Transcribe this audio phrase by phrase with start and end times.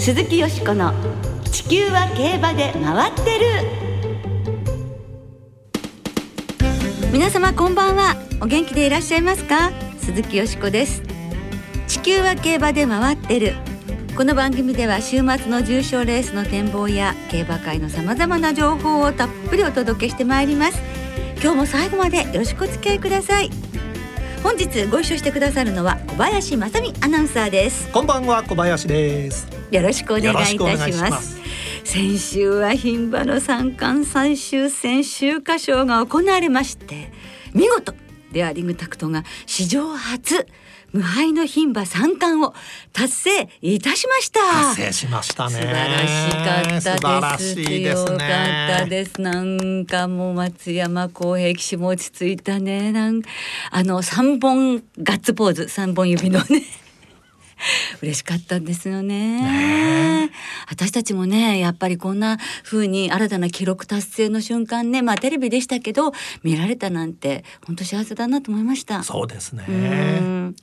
[0.00, 0.94] 鈴木よしこの
[1.52, 3.44] 地球は競馬で回ってる。
[7.12, 8.16] 皆様こんばんは。
[8.40, 9.70] お元気でいらっしゃいますか？
[9.98, 11.02] 鈴木よしこです。
[11.86, 13.56] 地球は競馬で回ってる。
[14.16, 20.80] この番組では週末の重賞レースの展望や競馬界のさまざまな情報をたっぷりお届けしてまいります。
[21.42, 23.50] 今日も最後までよろしくお付き合いください。
[24.42, 27.92] 本日ご一緒してくださるのは小林正美アナウンサーです。
[27.92, 29.59] こんばんは小林です。
[29.70, 31.40] よろしくお願いいたします。
[31.84, 37.10] 先週は牝馬の三冠最終戦秋華賞が行われまして
[37.52, 37.94] 見事
[38.32, 40.46] デアリングタクトが史上初
[40.92, 42.54] 無敗の牝馬三冠を
[42.92, 44.40] 達成いたしました。
[44.70, 53.22] 達成しましたね素晴らしかったです強かったですなんかもう松山公平騎手も落ち着いたねなん
[53.70, 56.62] あの三本ガッツポーズ三本指のね
[58.02, 60.30] 嬉しかったんですよねね
[60.68, 69.02] 私たちもねやっぱりこんな風に新たな記録達成の瞬間ねまあテレビでしたけど見られたなんて本当幸せだなと思いました。
[69.02, 70.56] そうですねうん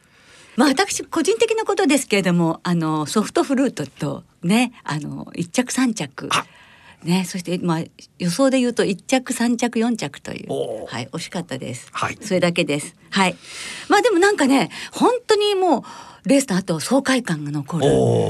[0.55, 6.45] まあ私個人的なことですけれどもあのソフトフルートとねあの一着三着あ
[7.03, 7.83] ねそしてまあ
[8.17, 11.89] 予想で言うと一着三着四着というはい惜しかったです。
[11.91, 12.95] はいそれだけです。
[13.11, 13.35] はい。
[13.87, 15.83] まあでもなんかね本当にもう
[16.27, 17.85] レースの後爽快感が残る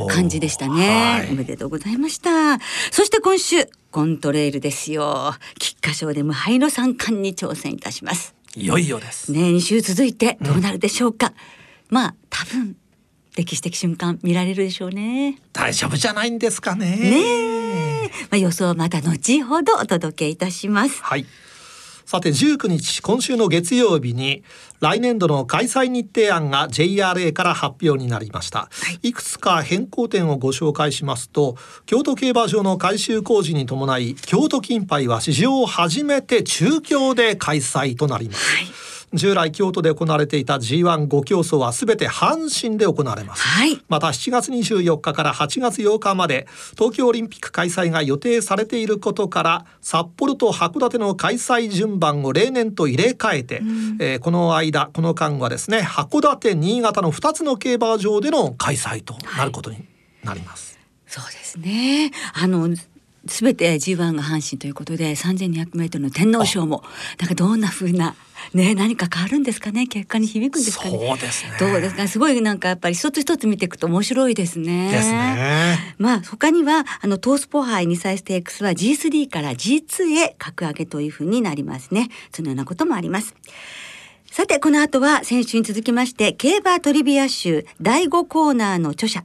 [0.08, 1.20] 感じでしたね。
[1.20, 1.32] はい。
[1.32, 2.60] おめでとうございました。
[2.92, 5.34] そして今週コントレイルですよ。
[5.60, 8.36] 菊花賞で無敗の三冠に挑戦いたします。
[8.56, 11.34] いよいよです、ね2週続いてどうなるでしょうか、
[11.90, 12.76] まあ多分
[13.36, 15.40] 歴史的瞬間見られるでしょうね。
[15.54, 16.98] 大丈夫じゃないんですかね。
[16.98, 21.04] ねまあ予想はまた後ほどお届けいたします。
[21.04, 21.26] はい
[22.08, 24.42] さて19日今週の月曜日に
[24.80, 28.70] 来年度の開催日程案が JRA から発表になりました、
[29.02, 43.42] い、くつか変更点をご紹介しますと京都競馬場の改修工事に伴い京都金杯は史上初めて中京で開催となります、従来京都で行われていた G15 競争はすべて阪神で行われます。
[43.42, 43.82] はい。
[43.88, 46.48] また7月24日から8月8日まで
[46.78, 53.62] 東京オリンピック開催が予定されていることから札幌と函館の開催順番を例年と入れ替えて、
[54.00, 59.86] えーこの間この間はですね函館新潟の2つの競馬場での開催となることに
[60.24, 60.78] なります。
[61.08, 62.12] そうですね。
[62.34, 62.68] あの
[63.28, 66.84] すべて G1 が阪神ということで3200メートルの天皇賞も
[67.20, 68.16] なんかどんな風な
[68.54, 70.92] ね何か変わるんですかね結果に響くんですかね。
[70.92, 71.52] そうですね。
[71.60, 74.92] どうですかすごいなんかやっぱり一つ一つ見ていくと面白いですね。
[74.92, 75.96] ですね。
[75.98, 82.10] まあ他にはあのトースポ杯2歳ステークスは G3 から G2 へ格上げというふうになりますね。
[82.34, 83.36] そのようなこともあります。
[84.32, 89.24] さてこの後は先週に続きまして競馬トリビア集第5コーナーの著者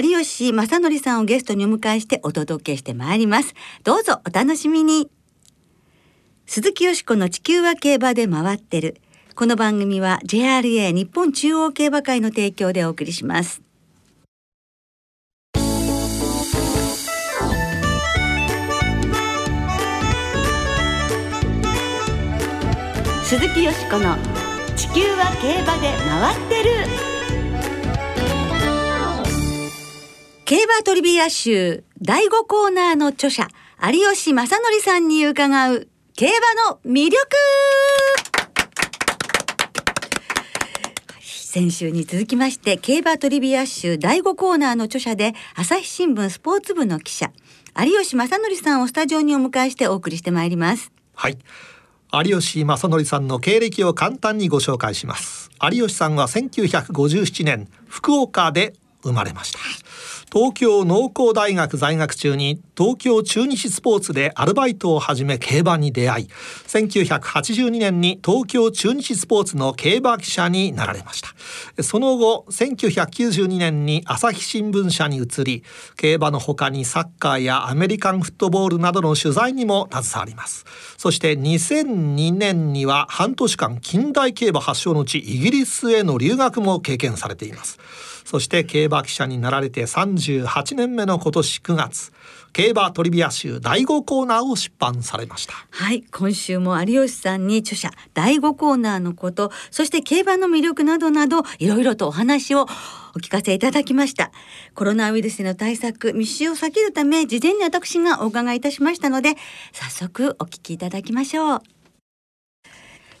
[0.00, 3.54] 有吉正則さんをゲストにお迎えしてお届けしてまいります。
[3.84, 5.08] どうぞお楽しみに。
[6.46, 9.00] 鈴木よしこの地球は競馬で回ってる。
[9.36, 13.62] この番組は JRA 日本中央競馬会の提供でお送りします。
[23.24, 24.16] 鈴木よしこの
[24.76, 27.13] 地球は競馬で回ってる。
[30.46, 33.48] 競馬トリビア集第5コーナーの著者
[33.82, 37.16] 有吉正則さんに伺う競馬の魅力
[41.22, 47.32] 先週に続きまして競馬トリビア集第5コーナーの著者で朝日新聞スポーツ部の記者
[47.82, 51.38] 有吉正則さんをスタジオにお迎えしてお送りしてまいりますはい。
[52.12, 55.50] 有吉正則さんの経歴を簡単にご紹介します。
[55.62, 59.58] 有吉さんは1957年福岡で生まれました。
[60.34, 66.26] 東京農工大学在学中に東京中日スポーツでアルバイトを始め競馬に出会い
[66.66, 71.28] 1982年に東京中日スポーツの競馬記者になられました。
[71.84, 75.62] その後1992年に朝日新聞社に移り
[75.96, 80.64] 競馬の他にサッカーやアメリカンフットボールなどの取材にも携わります。
[80.96, 87.78] そして2002年には半年間近代競馬発祥の地イギリスへの留学も経験されています。
[88.24, 92.12] そして競馬記者になられて38年目の今年9月
[92.54, 95.54] 競馬トリビア集第5コーナーを出版されました。
[95.70, 102.66] はい今週も有吉さんに著者第5コーナーのことそして競馬の魅力などなどいろいろとお話をお
[103.18, 104.30] 聞かせいただきました。
[104.74, 109.34] コロナウイルスの対策密集を避けるため事前に私がお伺いいたしましたので
[109.72, 111.73] 早速お聞きいただきましょう。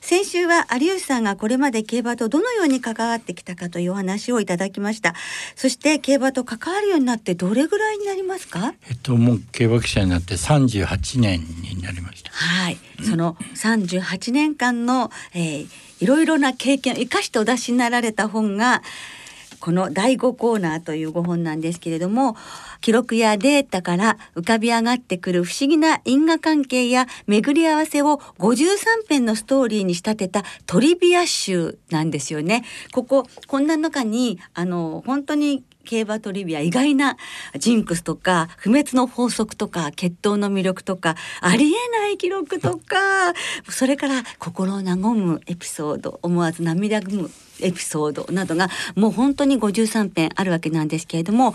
[0.06, 5.14] 先週は有吉さんがこれまで競馬とどのように関わってきたかというお話をいただきました。
[5.56, 8.74] そして競馬と関わるようになってどれぐらいになりますか？
[8.90, 12.30] えっともう競馬記者になって38年になりました。
[12.32, 15.68] はい、その38年間の、えー、
[16.00, 18.82] いろいろな経験を生かしてお出しになられた本が
[19.60, 22.36] この第5コーナーという5本なんですけれども
[22.80, 32.64] 記録やデータから浮かび上がってくる不思議な因果関係や巡り合わせを53編のストーリーに仕立てたトリビア集なんですよね。
[32.92, 37.16] こここんな中にあの本当に競馬トリビア意外な
[37.58, 43.32] ジンクスとか不滅の法則とか決闘の魅力とかありえない記録とか
[43.68, 51.54] それから心を和むエピソード思わず涙ぐむエピソードなどがもう本当に53編あるわけなんですけれども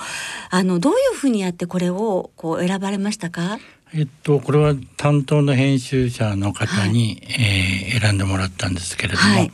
[0.49, 3.59] あのどういうふうにやってこれをこう選ばれましたか？
[3.91, 9.51] えっと、これは担当の編集者の方に、はい、えー、選んでもらったんですけれども、はい、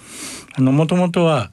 [0.55, 1.51] あのもともとは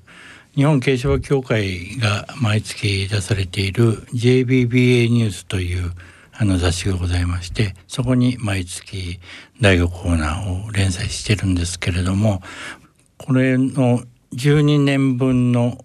[0.55, 5.93] 日本軽症協会が毎月出されている JBBA ニュースという
[6.31, 9.19] あの雑誌がございましてそこに毎月
[9.63, 12.43] 第5コーナーを連載してるんですけれども
[13.17, 14.03] これの
[14.35, 15.79] 12年分の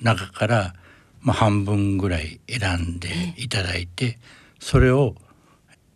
[0.00, 0.74] 中から、
[1.20, 4.18] まあ、半分ぐらい選んでいただいて
[4.60, 5.14] それを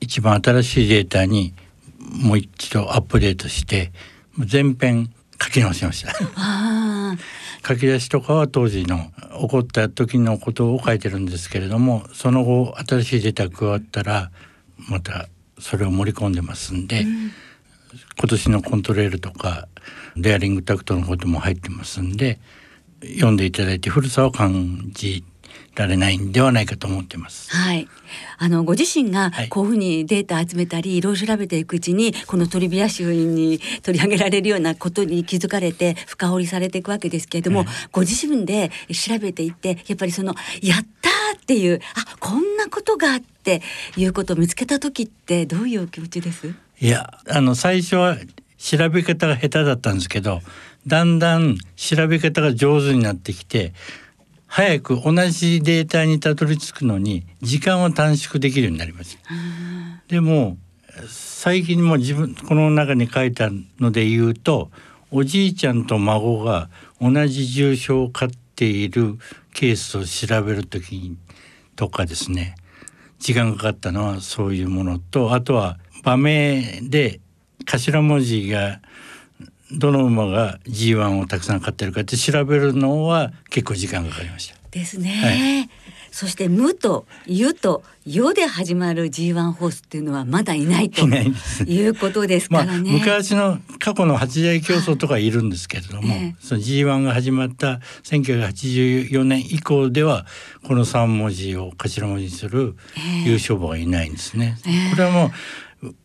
[0.01, 1.55] 一番新しいデータに
[1.99, 3.93] もう一度アップデートして
[4.39, 5.11] 全編
[5.43, 6.13] 書き直しました。
[7.67, 14.31] 書き出しとかは当時の起こった時のことを書いてるんですけれどもその後新しいデータ加わったら
[14.89, 17.33] またそれを盛り込んでますんで、うん、
[18.19, 19.69] 今年のコントレールとか
[20.17, 22.39] デアリングタクトのことも入ってますんで
[23.03, 25.25] 読んでいただいて古さを感じ
[25.75, 27.51] られないんではないかと思ってます。
[27.55, 27.89] はい。
[28.39, 43.63] あのご自身がこういうふうにデータ集めたり、い、ろいろ調べていくうちにこのトリビア集に取り上げられるようなことに気づかれて深掘りされていくわけですけれども、はい、ご自分で調べていってやっぱりそのやったっていうあこんなことがあって
[43.97, 46.55] いうことを見つけた時ってどういう気持ちです？
[46.81, 48.17] いやあの最初は
[48.59, 50.41] 調べ方が下手だったんですけど
[50.87, 53.73] だんだん調べ方が上手になってきて
[54.49, 59.19] 早く同じデータにたどり着くのに時間を短縮できるようになります。
[60.09, 60.57] でも
[61.07, 64.71] 最近も自分この中に書いたので言うと
[65.11, 66.69] おじいちゃんと孫が
[67.01, 69.19] 同じ重症を飼っている
[69.55, 71.17] ケースを調べる時
[71.77, 72.57] とかですね
[73.21, 77.21] 時間がかかったのはそういうものとあとは場名で
[77.65, 78.81] 頭文字が
[79.73, 84.57] どの馬が G1 をたくさん買ってるかって調べるのは結構時間がかかりました。
[84.71, 85.11] ですね。
[85.11, 92.91] はいそして「無」と「ゆ」と「よ」で始まる G1 ホースっていうのはまだいないということですからね。
[92.91, 100.27] まあ、昔の過去の八大競争とかいるんですけれども、えその G1 が始まった1984年以降では
[100.65, 102.75] この3文字を頭文字にする
[103.25, 104.59] 優勝馬がいないんですね。
[104.67, 105.31] えこれはもう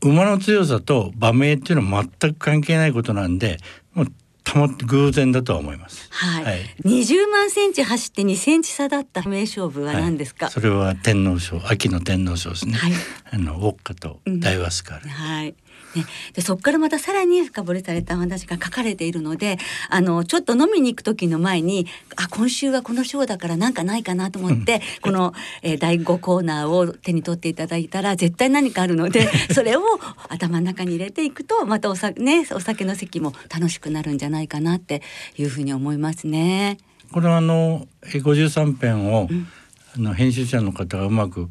[0.02, 3.58] 馬の強さと馬名っていうのは全く関係ないことなんで
[3.94, 4.08] もう
[4.44, 6.10] たまって偶然だとは思います。
[6.12, 6.44] はい。
[6.44, 10.48] はい、20万センチ走って2センチ差だった名勝負は何ですか？
[10.48, 12.74] はい、それは天皇賞、秋の天皇賞ですね。
[12.74, 12.92] はい、
[13.32, 15.06] あのウォッカと大ワスカル。
[15.06, 15.56] うん、はい。
[15.96, 19.58] ね、でそこからまたさらに深掘りされたお話が書かれているので
[19.90, 29.84] あのちょっと飲みに行く時の前にあ今週はこの章だからなんかないかなと思って、うん、この、えー、第5コーナーを手に取っていただいたら絶対何かあるので それを
[30.30, 35.02] 頭の中に入れていくとまたおさ、ね、お酒の席も楽しくなるんじゃないかなって
[35.38, 36.78] いうふうに思いますね。
[37.12, 39.48] これはあの53編を、うん、
[39.96, 41.50] あの編集者の方がうまく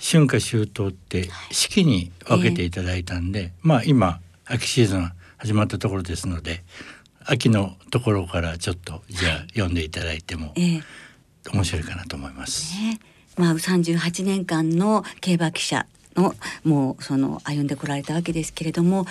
[0.00, 6.62] 春夏秋冬って四季に分けていただいたんで、えー、まあ今秋シーズン始まったところですので
[7.24, 10.52] 秋のところからちょっとじゃあ読んでいただいても
[11.52, 12.74] 面白いかなと思います。
[12.76, 12.98] えー、
[13.40, 15.86] まあ38年間の競馬記者
[16.16, 16.34] の
[16.64, 19.06] もうその歩んでこられたわけですけれども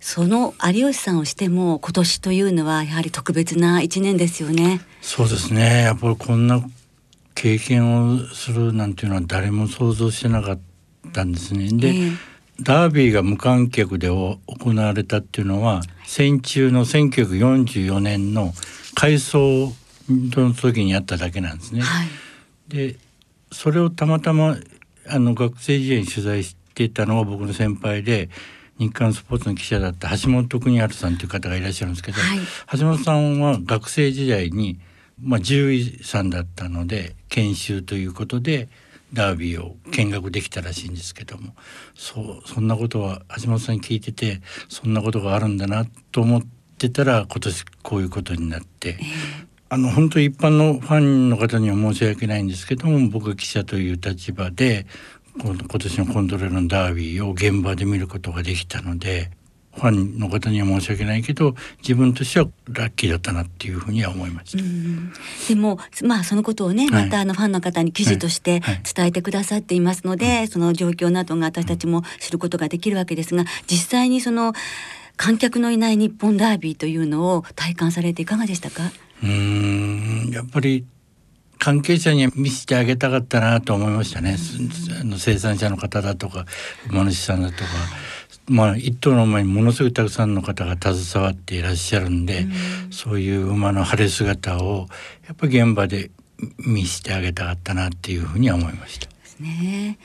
[0.00, 4.80] その有吉さんをしても今年というのはやはり特別な一年ですよね。
[5.02, 5.82] そうですね。
[5.82, 6.62] やっぱりこんな
[7.40, 10.60] 経験をするなんていうのは誰も想像してなかっ
[11.14, 11.70] たんですね。
[11.72, 12.16] で、えー、
[12.60, 14.38] ダービーが無観客で行
[14.74, 18.52] われたっていうのは戦中の1944年の
[18.94, 19.72] 改装
[20.10, 21.80] の時にあっただけなんですね。
[21.80, 22.08] はい、
[22.68, 22.96] で
[23.50, 24.58] それをたまたま
[25.08, 28.28] あの学生時代に取材していたのが僕の先輩で
[28.78, 32.38] 日刊スポーツの記者だった橋本邦治さんという方がいらっしゃるんですけど、はい、
[32.78, 34.78] 橋本さんは学生時代に
[35.22, 38.68] まあ、獣医さんだったので研修ということで
[39.12, 41.54] ダービーを見学できたらしいんですけども。
[41.94, 46.42] そうそんなことは橋本さんに聞いててそんなことがあるんだなと思っ
[46.80, 49.04] ってたら今年こういうことになって、えー、
[49.68, 54.86] あの本当一般のファンの方には申し訳ないんですけども僕は記者という立場で
[55.38, 59.30] 今年のコントロールのダービーを現場で見ることができたので
[59.72, 64.62] ファンの方には申し訳ないけど自分としてはラッキーだったなっていうふうには思いました。
[65.48, 68.60] でもまあそのことをね、またあのファンの方に記事として
[68.94, 70.36] 伝えてくださっていますので、はい。
[70.38, 74.54] はい、その状況などが私たちも知ることができるわけですが実際にその
[75.16, 78.90] 観客のいない日本ダービーというのを体感されていかがでしたか？
[79.22, 80.84] うんやっぱり
[81.58, 84.36] 関係者に見せてあげたかったなと思いましたね、
[85.00, 86.46] あの生産者の方だとか
[86.88, 87.64] 馬主さんだとか。
[88.50, 94.88] まあ、一頭の馬にものすごいたくさんの方が携わっていらっしゃるんで、うん、そういう馬の晴れ姿を
[95.28, 96.10] やっぱり現場で
[96.58, 99.06] 見せてあげたかったなっていうふうには思いました。
[99.06, 99.98] ですね。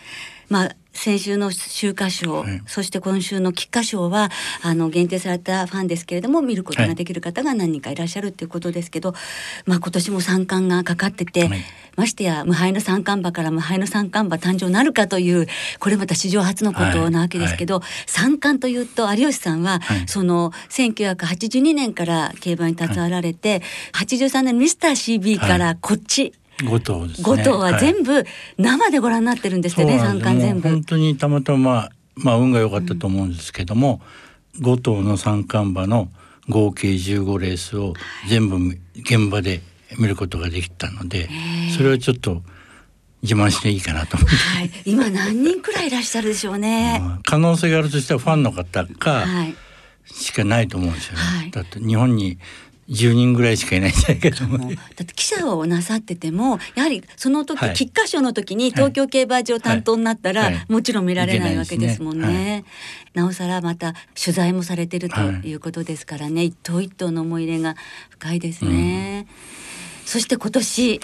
[0.47, 0.75] まあ
[1.05, 4.31] 先週の秋華賞、はい、そして今週の菊花賞は
[4.63, 11.59] あの限定されたファンですけれども見ることができる方が何人かいらっしゃるっていうことですけど、はい、まあ今年も三冠がかかってて、はい、
[11.95, 15.45] ましてや無敗の三冠馬から無敗の三冠馬誕生なるかという
[15.77, 26.33] これまた史上初のことなわけですけど、三冠というと有吉さんは、その1982年から競馬に携わられて、はい、83年ミスター CB からこっち、
[26.63, 27.23] 五頭ですね。
[27.23, 28.23] 五頭は全部
[28.57, 30.69] 生でご覧になってるんですね、三冠全部。
[30.69, 34.01] 本当にたまたままあ運が良かったと思うんですけども、
[34.61, 36.09] 五、うん、頭の三冠馬の
[36.47, 37.93] 合計十五レースを
[38.27, 38.57] 全部
[38.95, 39.61] 現場で
[39.99, 41.29] 見ることができたので、
[41.75, 42.41] それはちょっと。
[43.25, 47.01] 自慢していいかなと思って、はい、今何人くらいいらっしゃるでしょうね。
[47.25, 49.25] 可能性があるとしてはファンの方か
[50.05, 51.19] しかないと思うんですよね。
[51.19, 52.37] はい、だって日本に
[52.89, 54.59] 10人ぐらいしかいないんじゃないかと思う。
[54.75, 62.27] だって記者をなさっててもやはりその時、はい、菊花賞の時に東京競馬場担当になったら、はい、もちろん見られないわけですもんね。
[62.27, 62.65] ね。
[63.13, 67.75] なおさらまた取材もされてるということですからね、一頭一頭の思い入れが
[68.09, 69.25] 深いですね。
[69.27, 69.35] うん、
[70.05, 70.99] そして今年、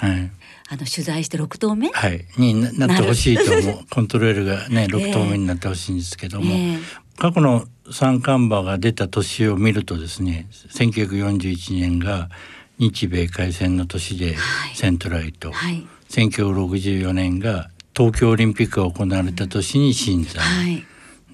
[0.71, 3.85] あの取材して6頭目、はい、になってほしいと思う。
[3.89, 6.81] コントロールがね 6頭目になってほしいんですけども、えー、
[7.17, 12.29] 過去の三冠馬が出た年を見るとですね1941年が
[12.77, 14.35] 日米開戦の年で
[14.73, 20.85] セントライト、はい、1964年が東京オリンピックが行われた年に新山、はい、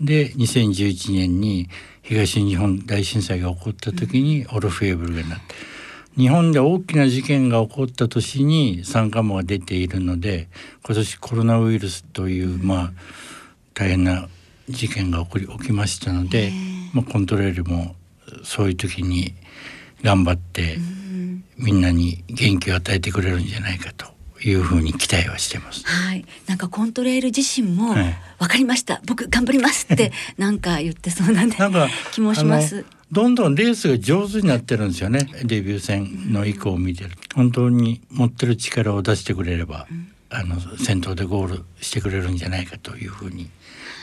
[0.02, 1.70] で2011年に
[2.02, 5.78] 東日本大震災が起こった時にオルフェーブルがなって。
[6.18, 10.48] 日本で大きな事件が起こった年に酸化馬が出ているので
[10.84, 12.92] 今年コロナウイルスというまあ
[13.76, 14.28] 大変な
[14.70, 16.52] 事件が起こり起きましたので、
[16.94, 17.96] まあ、コントロールも
[18.44, 19.34] そういう時に
[20.04, 20.78] 頑張って
[21.58, 24.08] みんなに元気を与えてくれるんじゃないかと
[24.44, 25.84] いうふうに期待はしてます。
[25.86, 29.02] はい、なんかコントレール自身も、はい、分かりました。
[29.06, 32.86] 僕頑張りますって なんか言ってそうなんでなんか気もします。
[33.12, 35.30] どんどんレースが上手になってるんですよね。
[35.44, 37.12] デビュー戦の以降を見てる。
[37.34, 43.50] 本当に持ってる力を出してくれれば、うん、あの先頭でゴールしてくれるんじゃないかというふうに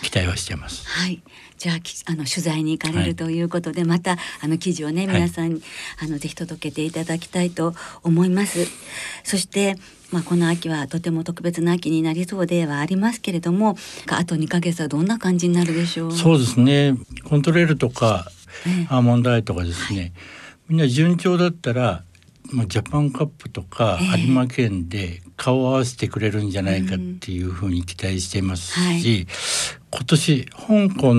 [0.04, 0.87] 期待はしてます。
[0.87, 1.23] はい。
[1.56, 8.66] じゃああの取材に行かれるということで、はい、またあの記事をね皆さんに、はい、あのぜひ届けていただきたいと思います。
[9.23, 9.76] そして
[10.12, 13.76] まあ、この秋はとても特別な秋になりそうではありますけれども
[14.08, 16.12] あと2ヶ月はどんな感じになるでしょう？
[16.12, 16.94] そうですね。
[17.25, 18.30] コントレールとか、
[18.88, 20.12] アーモンドアイとかですね、はい、
[20.68, 22.04] みんな順調だったら
[22.52, 29.26] まあ、ジャパンカップとか有馬県で顔を合わせてくれるんじゃないかっていうふうに期待してますし、うんはい、
[29.94, 31.14] 今年香港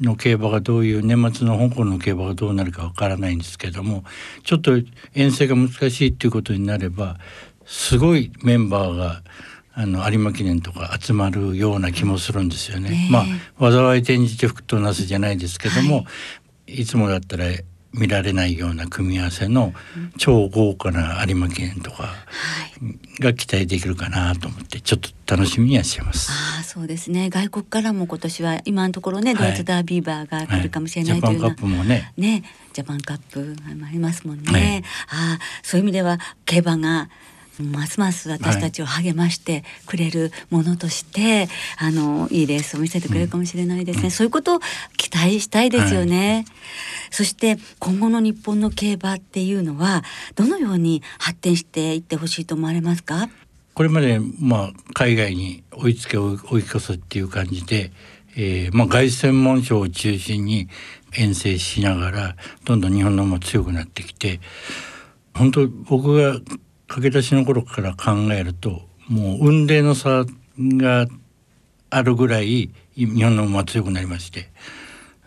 [0.00, 4.04] の競馬がどういう年末の香港の競馬がどうなるかわからないんですけども
[4.44, 4.78] ちょっと
[5.14, 7.18] 遠征が難しいっていうことになれば
[7.66, 9.22] すごいメンバーが
[9.74, 13.08] あの有馬記念とか集まるような気もするんですよね。
[13.12, 13.24] ま
[13.60, 16.02] あ災い転じて福となすじゃないですけども、は
[16.66, 17.44] い、いつもだったら
[17.98, 19.72] 見られないような組み合わせの
[20.16, 22.14] 超豪華な有馬記念とか
[23.20, 26.30] が期待できるかなと思ってちょっと楽しみにはしてます。
[26.30, 27.28] ああそうですね。
[27.30, 32.12] 外国からも今年は今のところね、ドイツダービーバーが来るかもしれないというような、はい、ジャパンカップもね。
[32.16, 34.52] ねジャパンカップありますもんね。
[34.52, 34.84] はい、
[35.34, 37.10] あそういう意味では競馬が
[37.62, 41.48] ますます私たちを励ましてくれるものとして、はい、
[41.78, 44.60] あのいいレースを見せてくれるかもしれないですね、うん、そういうことを
[44.96, 46.44] 期待したいですよね、はい、
[47.10, 50.02] そして今後の日本の競馬っていうのは
[50.34, 53.28] どのように発展していってほしいと思われますか？
[53.74, 57.92] これまでまあ海外に追いつけ追い越すっていう感じで、
[58.36, 60.68] えー、まあ凱旋門賞を中心に
[61.12, 64.40] 遠征しながらどんどん日本の馬強くなってきて
[65.34, 66.40] 本当僕が
[66.88, 70.24] 駆け出しの頃から考えるともう雲泥の差
[70.58, 71.06] が
[71.90, 74.50] あるぐらい日本の馬強くなりまして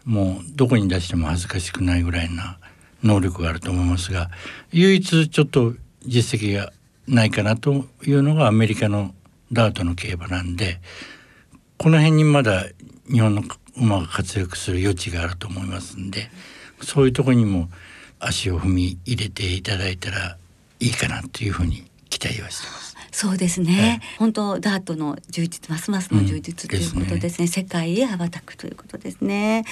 [0.04, 2.58] もうどこに出しても恥ずかしくないぐらいな
[3.04, 4.30] 能力があると思いますが
[4.72, 5.74] 唯一ちょっと
[6.06, 6.72] 実績が
[7.08, 9.14] ないかなというのがアメリカの
[9.52, 10.80] ダートの競馬なんで
[11.78, 12.66] この辺にまだ
[13.12, 13.44] 日本の
[13.76, 16.30] 馬が活躍する余地があると思いますんで
[16.82, 17.70] そういうとこにも
[18.20, 20.38] 足を踏み入れていただいたら
[20.82, 22.92] いいかなというふうに期待はしてます。
[23.14, 27.16] そうですね、はい、本当ダートの充実ますますの充実ということですね。
[27.24, 29.66] うんすね、世界へ羽ばたくということですね。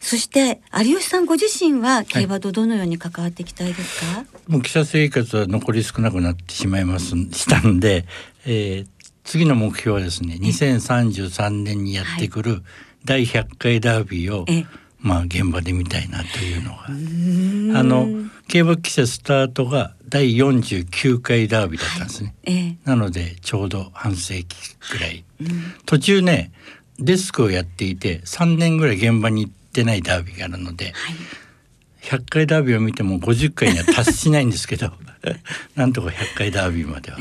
[0.00, 8.06] そして有吉さんご自身は競馬とどのように関わっていきたいですか、はい、もう記者生活は残り少なくなってしまいますしたんで、
[8.46, 8.86] えー、
[9.24, 12.62] 次の目標はですね2033年にやってくる
[13.04, 14.66] 第100回ダービーを、はい、
[15.00, 17.78] まあ現場で見たいなというのが。
[17.80, 18.08] あの
[18.48, 22.56] 競馬記者スタートが第49回ダービーだったんですね、はい。
[22.56, 24.56] えなのでちょうど半世紀
[24.92, 25.24] ぐらい、
[25.84, 26.50] 途中ね
[26.98, 30.94] デスクをやっていて3年ぐらい現場に行ってないダービーがあるので、はい、
[32.02, 34.92] 100回ダービーを見ても50回には達しないんですけど
[35.76, 37.18] なんとか100回ダービーまでは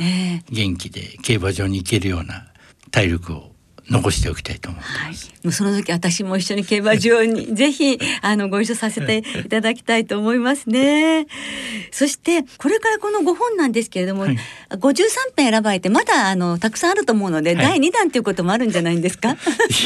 [0.50, 2.48] 元気で競馬場に行けるような
[2.92, 3.52] 体力を
[3.90, 5.32] 残しておきたいと思ってます。
[5.44, 11.28] はい、その時私も一緒に競馬場に ぜひあのご一緒させていただきたいと思いますね。
[11.92, 14.38] そしてこれからこの5本なんですけれども、はい、
[14.72, 15.04] 53
[15.38, 19.32] 編選ばれてまだあのたくさんあると思うので、はい、第2弾ということもあるんじゃないんですか？
[19.32, 19.36] い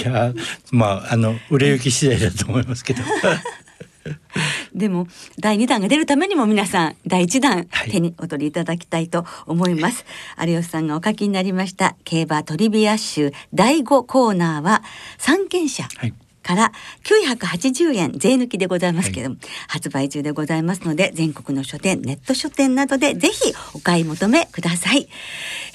[0.03, 0.33] や
[0.71, 3.01] まああの売れ行き次第だと思いますけど。
[4.73, 5.07] でも
[5.39, 10.05] 第2弾が出るためにも皆さん第1弾手にお取りいただきたいと思います、
[10.35, 14.83] はい、有吉さんがお書きになりました競馬トリビア集第5コーナーは
[15.17, 16.13] 三権者、はい
[16.51, 16.71] から
[17.03, 25.07] 980円税抜きでございますけれども、はい、発売中でございますので全国の書店ネット書店などでぜひお買い求めください、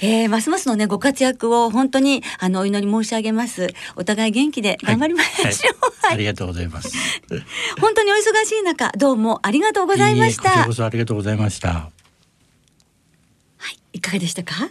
[0.01, 3.67] えー、ますますのねご活躍を本当にあのお祈り申し上げます。
[3.95, 5.53] お互い元気で頑張りましょう、はい。
[6.01, 6.91] はい、ありがとうございます。
[7.81, 10.43] 本当にお忙しい中どうもありがとうございました。
[10.43, 11.69] こちらこそありがとうございました。
[11.69, 11.89] は
[13.69, 13.77] い。
[13.93, 14.69] いかがでしたか？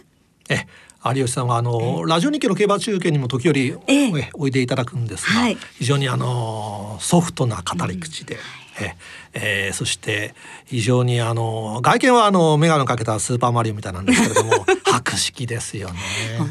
[0.49, 0.65] え
[1.05, 8.35] 有吉さんはあの、ラジオ日記の競馬中継にも時折、ええ、おいでいただくんですが、はい、非常にあのソフトな語り口で。
[8.35, 8.41] うん
[8.79, 8.95] え
[9.33, 10.33] えー、そして
[10.65, 15.99] 非常にあの外見はあの眼鏡かけたスーパーマリオみたいなんですけれども 博識ですよね。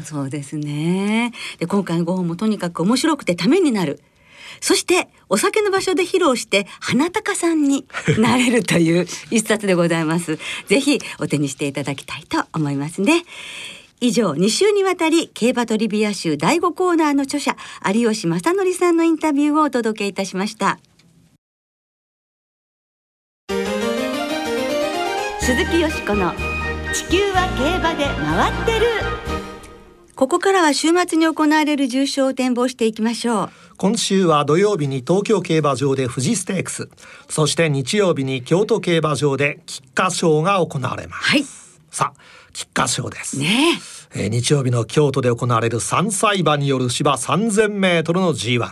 [0.03, 1.31] そうですね。
[1.59, 4.01] で今回のご本もとにかく面白くてためになる。
[4.59, 7.85] そしてお酒の場所で披露して花高さんに
[8.17, 10.39] なれるという一冊でございます。
[10.67, 13.23] ぜひお手にしていただきたいと思いますね。
[13.99, 17.55] 以上2週にわたり競馬トリビア集第5コーナーの著者
[17.91, 20.77] 有吉正則さんのインタビューをお届けいたしました。
[25.39, 26.31] 鈴木よしこの
[26.93, 28.85] 地球は競馬で回ってる。
[30.15, 33.49] ここからは週末に行われる重賞を展望していきましょう。
[33.77, 36.89] 今週は土曜日に東京競馬場で富士ステークス。
[37.29, 41.43] そして日曜日に京都競馬場で菊花賞が行われます、はい、
[41.89, 43.37] さあ菊花賞です。
[43.37, 43.79] ね
[44.15, 44.25] え。
[44.25, 48.71] ー、日曜日の京都で行われる3歳馬による芝3000メートルの G1。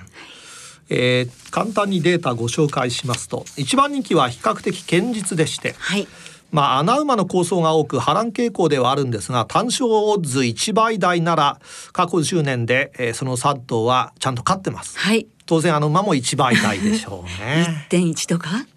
[0.90, 6.08] えー、簡単にデータご紹介しますと一番人気は比較的堅実でして、はい、
[6.52, 11.60] まあ穴馬の構想が多く波乱傾向ではあるんですが単勝オッズ1倍台なら
[11.92, 17.88] 過去10年で、えー、その3頭はちゃんと勝ってます、はい、当然あの馬も1倍台でしょうね。
[17.90, 18.68] 1.1とか？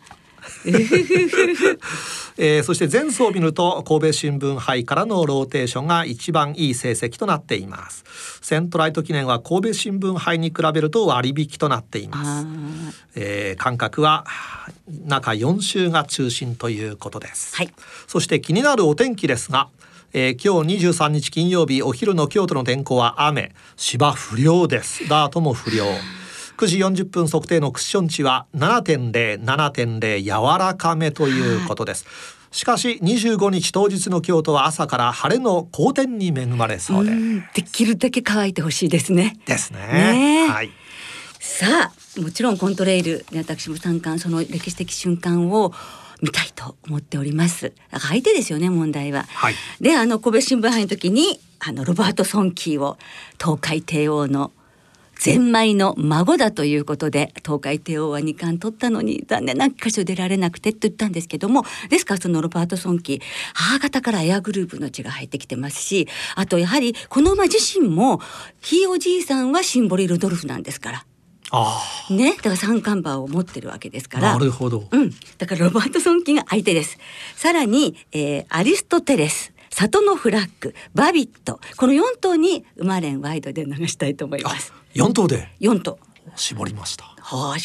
[2.41, 8.05] えー、そして前走を見ると神戸新聞杯からのローテーションが一番いい成績となっています。
[8.49, 12.47] セントライト記念は神戸新聞杯に比べると割引となっています、
[13.15, 14.25] えー、間隔は
[15.07, 17.73] 中4週が中心ということです、はい、
[18.07, 19.69] そして気になるお天気ですが
[20.15, 23.53] えー、今日23日金曜日お昼の京都の天候は雨。
[23.77, 25.07] 芝不良です。
[25.07, 25.85] ダートも不良
[26.59, 32.05] 9時40分測定のクッション値は7.0、7.0柔らかめということです。
[32.51, 37.13] しかし25日当日の京都は朝から晴れの好天に恵まれそうで
[37.55, 39.39] できるだけ乾いてほしいですね。
[39.47, 39.79] ですね。
[39.87, 40.71] ねはい。
[41.39, 45.73] さあもちろんコントレイルで私も参観その歴史的瞬間を
[46.21, 47.73] 見たいと思っております。
[47.93, 49.27] 相手ですよね問題は。
[49.29, 52.99] はい、であの神戸新聞杯の時にあのロバート・ソンキーを
[53.39, 54.51] 東海帝王の
[55.19, 63.21] ゼンマイの孫だということで東海帝王は2冠取ったのに残念な箇所出られなくてと言ったんですけどもですからそのロバートソンキ
[63.53, 68.21] 母方からエアグループの血が入ってきてますしあとやはりこの馬自身も
[68.61, 71.05] ひいおじいさんはシンボリ・ルドルフなんですから。
[71.51, 74.35] あね、だから三冠馬を持ってるわけですから。
[74.35, 74.87] なるほど。
[74.91, 76.99] うん、だからロバートソンキが相手です。
[77.37, 79.55] さらに、えー、アリストテレス。
[79.71, 85.49] 里のフラッグバビットこの4頭に馬連ワイドで流したいと思います4頭で。
[85.61, 85.99] 4頭。
[86.37, 87.05] 絞りました。
[87.05, 87.57] はあ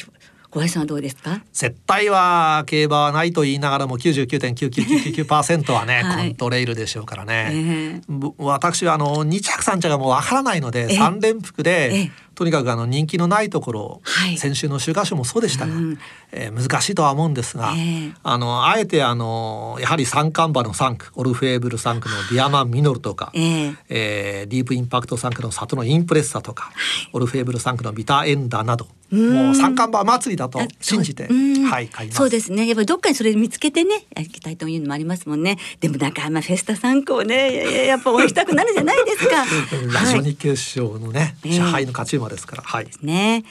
[0.50, 1.42] 小林さんはどうですか？
[1.52, 12.12] 絶対は競馬はないと言いながらも99.99999%はね、 はい、コントレイルでしょうからね、えー、私はあの2着3着がもうわからないので、えー、3連複で、えー
[12.44, 15.98] とにかくあの人気のないところ、はい、先週の週刊誌もそうでしたが、うん、
[16.34, 26.74] えー、難しいとは思うんですが、えー、あのあえてあのやはり三冠馬の3区オルフェーブル3区のディアマン・ミノルとか、えー、えー、ディープインパクト3区の里のインプレッサとか、はい、
[27.14, 32.18] オルフェーブル3区のビターエンダーなどもう三冠馬祭りだと信じて、はい、買います。
[32.18, 32.66] そうですね。
[32.66, 35.58] やっぱりどっかにそれ見つけてね、行きたいというのもありますもんね。
[35.80, 39.46] でもなんかまあフェスタ参考ね、やっぱ応援したくなるじゃないですか。
[39.94, 42.88] ラジオ日経賞のね、はい、社杯の勝ち馬ですから、はい。
[43.02, 43.44] ね。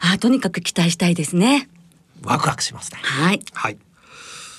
[0.00, 1.68] あ、とにかく期待したいですね。
[2.22, 2.98] ワクワクしますね。
[3.02, 3.40] はい。
[3.52, 3.78] はい。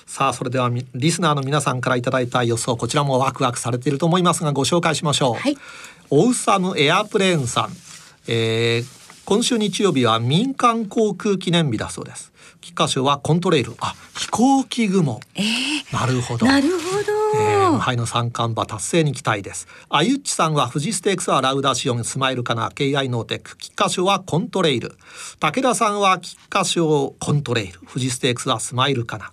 [0.06, 5.34] さあそれではリスナーの皆さんからいただいた予想こちらもワクワクされていると思いますがご紹介しましょう。
[5.36, 5.58] はい。
[6.10, 7.70] オウサムエアプレーンさん、
[8.28, 8.86] えー、
[9.26, 19.68] 今週日曜日は民間航空記念日だそうです菊花賞はコントレイルあ飛行機雲、えー、なるほどなるほど、えー、無敗の三冠馬達成に期待です。
[19.90, 22.70] あゆっちさんは富士ステークスはラウダシオンスマイルかな。
[22.70, 24.96] KI ノーテック菊花賞はコントレイル。
[25.40, 27.80] 武田さんは菊花賞コントレイル。
[27.88, 29.32] 富士ステークスはスマイルかな。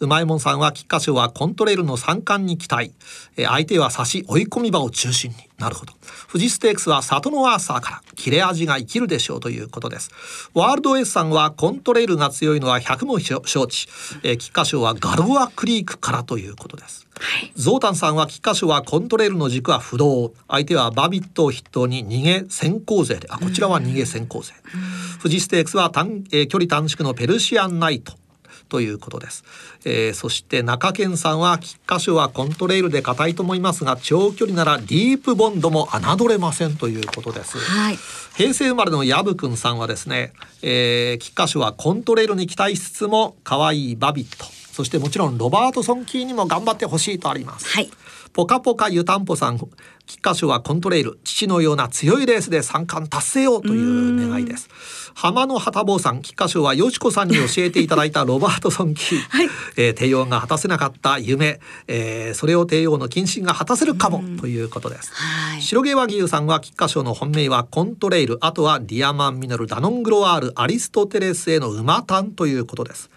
[0.00, 2.92] うまいもんさんは菊花賞はコントレイルの三冠に期待、
[3.36, 5.36] えー、相手は差し追い込み場を中心に。
[5.58, 5.92] なるほど。
[6.30, 8.00] 富士ステークスは里のアーサーから。
[8.14, 10.10] 切れ味が生きるでしょうということです。
[10.54, 13.88] ワールドエースさんはコントレイルが強いのは100も承知、
[14.22, 17.03] え、菊花賞はガロアクリークからということです。
[17.20, 20.32] はい、ゾータンさんは菊花賞はコントレールの軸は不動。
[20.48, 23.28] 相手はバビットを筆頭に逃げ先行勢で。
[23.30, 24.52] あこちらは逃げ先行勢。
[25.22, 28.14] 富士ステークスは短、えー、距離短縮のペルシアンナイト
[28.68, 29.44] ということです、
[29.84, 37.98] えー、そして中堅さんは菊花賞はコントレイルで硬いと思いますが長距離ならディープボンドも侮れませんということです、はい、
[38.36, 47.90] 平成生まれのヤブくんさんはですね、えー、菊花賞はコントレイルに期待しつつも可愛いバビットそしてもちろんロバートソンキーにも頑張ってほしいとあります、はい。
[48.32, 49.58] ポカポカ湯たんぽさん
[50.06, 54.68] 菊花賞はコントレイル父のような強いレースで三冠達成をという願いです。
[55.14, 73.08] 浜の旗坊さん菊花賞はよしこさんに教えていただいたロバートソンキー、 はい、えー、帝王が果たせなかった夢、えー、それを帝王の謹慎が果たせるかもということです、はい、白毛和牛さんは菊花賞の本命はコントレイルあとはディアマンミノルダノングロワールアリストテレスへの馬単ということです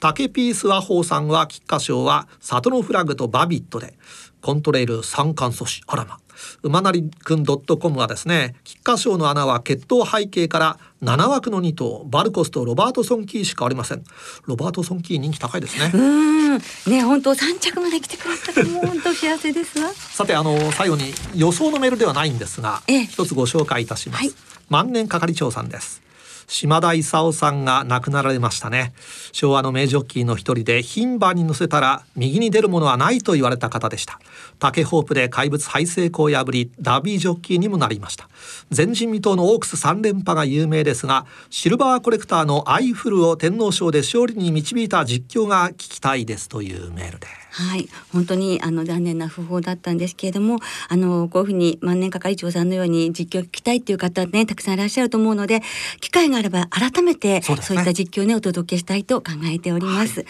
[0.00, 3.94] 竹ピース和宝さんは菊花賞は里のフラグとバビットで
[4.40, 6.18] コントレイル三冠阻止あらま
[6.62, 14.02] 馬なりくん .com はですね菊花賞の穴は血統背景から7枠の2頭バルコスとロバートソンキーしかありません。
[14.46, 15.90] ロバートソンキー人気高いですね。
[15.94, 16.58] うん。
[16.86, 19.90] ね本当3着まで来てくれたらもう本当幸せですわ。
[19.94, 24.34] さてあの最後に予想のメールではないんですが、一つご紹介いたします、はい、
[24.68, 26.02] 万年係長さんです
[26.48, 28.92] 島田勲さんが亡くなられましたね。
[29.32, 34.18] 昭和の名ジョッキーの一人で牝馬に乗せたら右に出るものはないと言われた方でした。
[34.58, 38.28] 竹ホープで怪物ハイセイコを破りダービージョッキーにもなりました。
[38.74, 47.37] 前人未到のオークス3連覇が有名ですがシルバーコレクターのアイフルを天皇賞で勝利に導いた実況が聞きたいですというメールで。
[47.50, 47.88] はい。
[48.12, 50.58] 本当にあの残念な訃報だったんですけれども
[50.88, 55.60] あのこういうふうに万年係長さんのように実況を聞きたいっていう方ねたくさんいらっしゃると思うので
[56.00, 58.38] 機会があれば改めてそう,、いった実況をね。
[58.38, 60.28] お届けしたいと考えております、はい、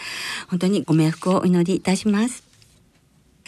[0.48, 2.42] 本当にご冥福をお祈りいたします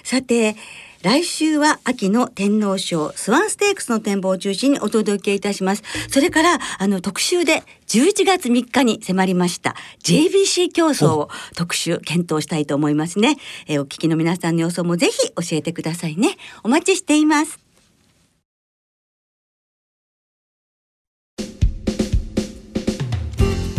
[0.05, 0.55] さて
[1.03, 5.83] 来週は秋の天皇賞スワンステークスの展望を中心にお届けいたします。
[6.11, 13.37] それから、あの、特集で11月3日に迫りました JBC 競争を特集検討したいと思いますね。
[13.67, 16.37] えー、お聞きの皆さんの予想もぜひ教えてくださいね。
[16.63, 17.59] お待ちしています。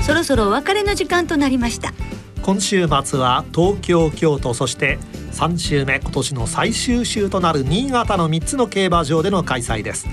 [0.01, 1.93] そろそろお別れの時間となりました。
[2.41, 4.97] 今週末は東京京都そして
[5.33, 10.07] 3週目今年の最終週となる新潟の3つの競馬場での開催です。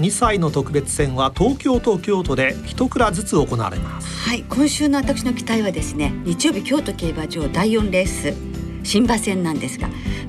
[0.00, 4.28] 2歳の特別戦は東京と京都で一蔵ずつ行われます。
[4.28, 8.34] はい今週の私の期待はですね日曜日京都競馬場第4レース
[8.82, 9.88] 新馬戦なんですが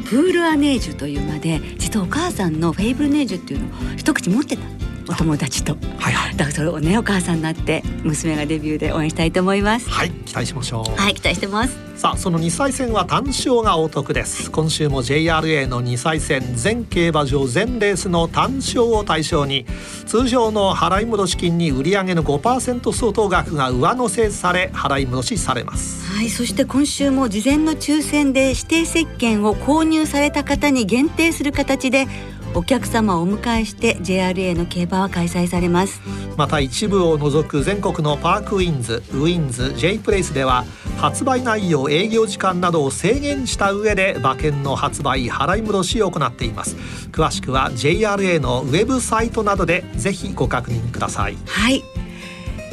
[0.09, 4.63] プールアネージュという馬で実はお母さんのフェイブルネージュっていうのを一口持ってた
[5.11, 9.89] お友達と、はいはい、だからそれをねお母さんになって娘がデビューで応援したいと思います。
[9.89, 10.95] はい期待しましょう。
[10.95, 11.77] はい期待してます。
[11.95, 14.49] さあその2歳戦は単勝がお得です。
[14.49, 19.65] 今週も JRA の2歳戦全競馬場全レースの単勝を対象に
[20.07, 26.05] 通常の払い戻し金に売上の5%相当額が上乗せされ払い戻しされます。
[26.15, 32.07] はいそして今週も事前の抽選で指定石鹸を購入された方に限定する形で
[32.53, 36.01] お客様をお迎えして JRA の競馬は開催されます。
[36.37, 40.65] また一部を除く全国のパークウィンズウィンズ J プレイスでは
[40.97, 46.75] 発売内容営業時間などを制限した上で馬券の発売払い戻しを行っています。
[47.11, 51.37] 詳しくは JRA のウェブサイトなどでぜひご確認ください。
[51.45, 51.83] はい。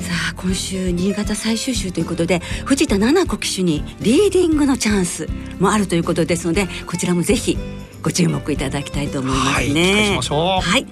[0.01, 7.59] さあ今週新潟最終週ということで藤田七子騎手にリーディングのチャンスもあるということですのでこちらもぜひ
[8.03, 10.19] ご注目いただきたいと思いますね。
[10.21, 10.87] はい、はい、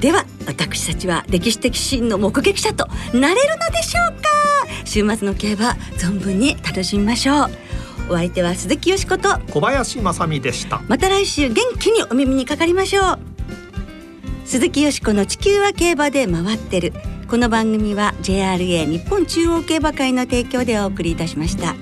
[0.00, 4.28] では私たちは歴史的シーンの目撃者となれるのでしょうか？
[4.84, 7.50] 週末の競馬存分に楽しみましょう。
[8.10, 10.82] お相手は鈴木よしこと小林正美でした。
[10.88, 13.18] また来週元気にお耳にかかりましょう。
[14.44, 16.92] 鈴木よしこの地球は競馬で回ってる。
[17.28, 21.76] この番組は JRA 日本中央競馬会の提供でお送りいたしました。